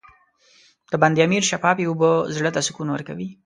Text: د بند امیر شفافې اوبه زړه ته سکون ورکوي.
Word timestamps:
د 0.91 0.93
بند 1.01 1.15
امیر 1.25 1.43
شفافې 1.51 1.83
اوبه 1.87 2.11
زړه 2.35 2.49
ته 2.55 2.61
سکون 2.67 2.87
ورکوي. 2.91 3.29